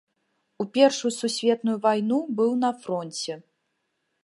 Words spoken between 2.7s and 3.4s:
фронце.